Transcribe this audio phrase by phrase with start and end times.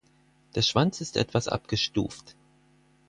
[0.55, 2.35] Der Schwanz ist etwas abgestuft.